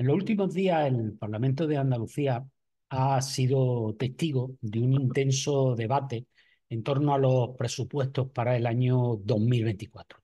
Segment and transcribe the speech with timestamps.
[0.00, 2.42] En los últimos días, el Parlamento de Andalucía
[2.88, 6.26] ha sido testigo de un intenso debate
[6.70, 10.18] en torno a los presupuestos para el año 2024.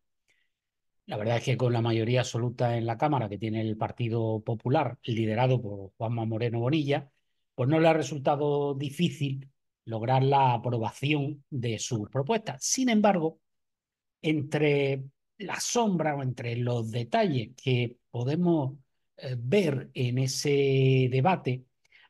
[1.05, 4.41] La verdad es que con la mayoría absoluta en la Cámara que tiene el Partido
[4.41, 7.11] Popular, liderado por Juanma Moreno Bonilla,
[7.55, 9.47] pues no le ha resultado difícil
[9.85, 12.65] lograr la aprobación de sus propuestas.
[12.65, 13.41] Sin embargo,
[14.23, 15.05] entre
[15.37, 18.79] la sombra o entre los detalles que podemos
[19.39, 21.65] ver en ese debate,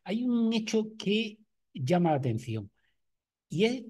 [0.04, 1.38] hay un hecho que
[1.72, 2.70] llama la atención
[3.48, 3.84] y es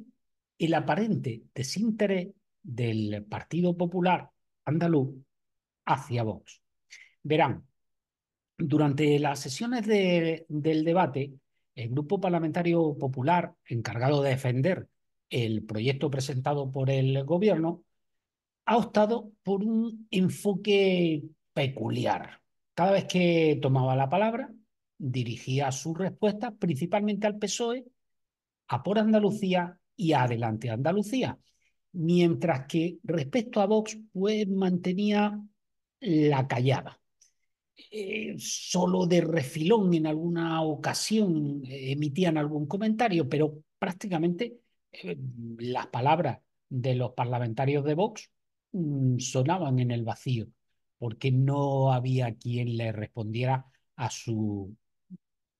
[0.58, 2.28] el aparente desinterés
[2.62, 4.30] del Partido Popular
[4.64, 5.14] andaluz
[5.84, 6.60] hacia Vox.
[7.22, 7.66] Verán,
[8.58, 11.32] durante las sesiones del debate,
[11.74, 14.88] el Grupo Parlamentario Popular, encargado de defender
[15.28, 17.84] el proyecto presentado por el Gobierno,
[18.64, 22.40] ha optado por un enfoque peculiar.
[22.76, 24.52] Cada vez que tomaba la palabra,
[24.98, 27.86] dirigía su respuesta principalmente al PSOE,
[28.68, 31.38] a por Andalucía y a Adelante Andalucía,
[31.92, 35.40] mientras que respecto a Vox, pues mantenía
[36.00, 37.00] la callada.
[37.90, 44.58] Eh, solo de refilón en alguna ocasión eh, emitían algún comentario, pero prácticamente
[44.92, 45.16] eh,
[45.60, 48.30] las palabras de los parlamentarios de Vox
[48.72, 50.46] mm, sonaban en el vacío
[50.98, 53.66] porque no había quien le respondiera
[53.96, 54.76] a su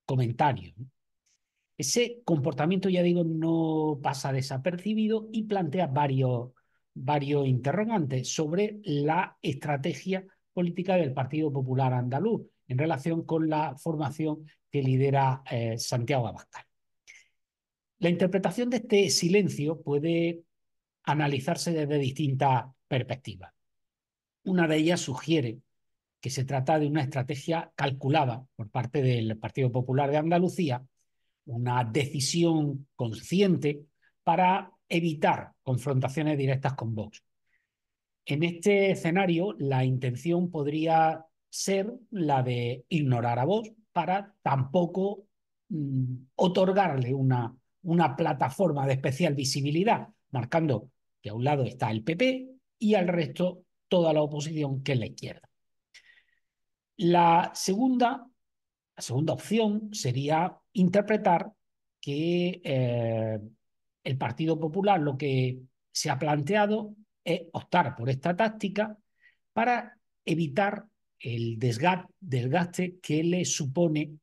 [0.04, 0.74] comentario.
[1.76, 6.52] Ese comportamiento, ya digo, no pasa desapercibido y plantea varios,
[6.94, 14.46] varios interrogantes sobre la estrategia política del Partido Popular Andaluz en relación con la formación
[14.70, 16.64] que lidera eh, Santiago Abascal.
[17.98, 20.42] La interpretación de este silencio puede
[21.04, 23.55] analizarse desde distintas perspectivas.
[24.46, 25.58] Una de ellas sugiere
[26.20, 30.86] que se trata de una estrategia calculada por parte del Partido Popular de Andalucía,
[31.46, 33.86] una decisión consciente
[34.22, 37.24] para evitar confrontaciones directas con Vox.
[38.24, 45.26] En este escenario, la intención podría ser la de ignorar a Vox para tampoco
[45.70, 47.52] mm, otorgarle una,
[47.82, 50.88] una plataforma de especial visibilidad, marcando
[51.20, 54.98] que a un lado está el PP y al resto toda la oposición que es
[54.98, 55.48] la izquierda.
[56.96, 58.26] La segunda,
[58.96, 61.52] la segunda opción sería interpretar
[62.00, 63.38] que eh,
[64.04, 65.60] el Partido Popular lo que
[65.92, 66.94] se ha planteado
[67.24, 68.96] es optar por esta táctica
[69.52, 70.86] para evitar
[71.18, 74.18] el desgaste que le supone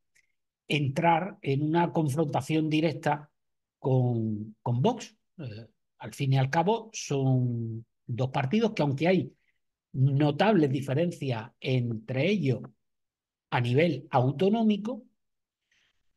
[0.67, 3.29] entrar en una confrontación directa
[3.79, 5.15] con, con Vox.
[5.37, 5.67] Eh,
[5.99, 9.33] al fin y al cabo, son dos partidos que aunque hay
[9.93, 12.61] notables diferencias entre ellos
[13.51, 15.03] a nivel autonómico,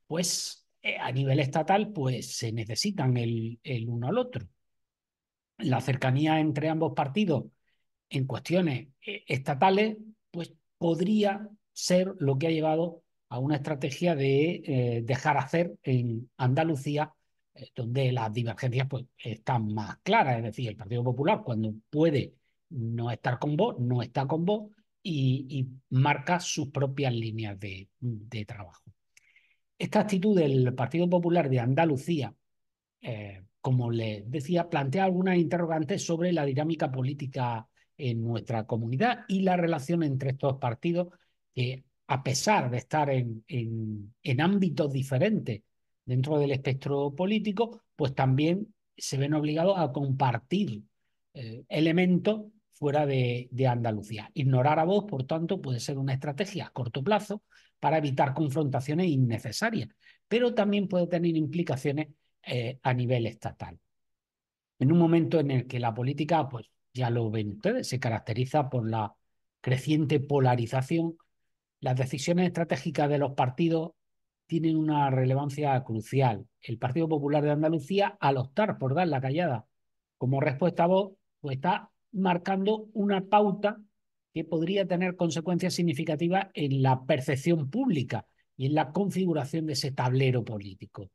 [0.07, 4.49] pues eh, a nivel estatal, pues se necesitan el, el uno al otro.
[5.59, 7.45] La cercanía entre ambos partidos
[8.09, 9.99] en cuestiones eh, estatales,
[10.31, 16.31] pues podría ser lo que ha llevado a una estrategia de eh, dejar hacer en
[16.37, 17.13] Andalucía,
[17.75, 20.39] donde las divergencias pues, están más claras.
[20.39, 22.35] Es decir, el Partido Popular, cuando puede
[22.71, 24.71] no estar con vos, no está con vos
[25.03, 27.89] y, marca sus propias líneas de,
[28.47, 28.85] trabajo.
[29.79, 32.35] Esta actitud del Partido Popular de Andalucía,
[33.01, 39.43] eh, como les decía, plantea algunas interrogantes sobre la dinámica política en nuestra comunidad y
[39.43, 41.09] la relación entre estos partidos
[41.55, 45.63] que, a pesar de estar en, en ámbitos diferentes
[46.05, 50.83] dentro del espectro político, pues también se ven obligados a compartir
[51.35, 52.47] eh, elementos
[52.79, 54.31] fuera de, Andalucía.
[54.35, 57.43] Ignorar a vos, por tanto, puede ser una estrategia a corto plazo
[57.81, 59.89] para evitar confrontaciones innecesarias,
[60.29, 62.09] pero también puede tener implicaciones
[62.43, 63.79] eh, a nivel estatal.
[64.79, 68.69] En un momento en el que la política, pues ya lo ven ustedes, se caracteriza
[68.69, 69.15] por la
[69.61, 71.17] creciente polarización,
[71.81, 73.93] las decisiones estratégicas de los partidos
[74.47, 76.47] tienen una relevancia crucial.
[76.61, 79.67] El Partido Popular de Andalucía, al optar por dar la callada
[80.19, 83.81] como respuesta a vos, pues está marcando una pauta
[84.33, 88.27] que podría tener consecuencias significativas en la percepción pública
[88.57, 91.11] y en la configuración de ese tablero político.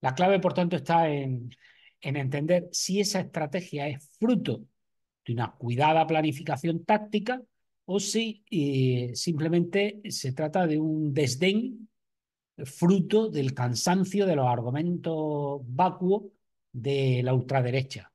[0.00, 1.50] La clave, por tanto, está en,
[2.00, 4.64] entender si esa estrategia es fruto
[5.24, 7.40] de una cuidada planificación táctica
[7.84, 11.88] o si eh, simplemente se trata de un desdén
[12.64, 16.24] fruto del cansancio de los argumentos vacuos
[16.72, 18.11] de la ultraderecha